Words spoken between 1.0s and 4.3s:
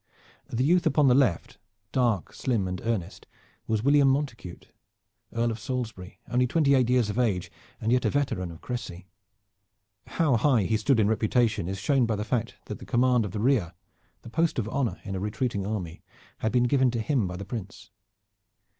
the left, dark, slim and earnest, was William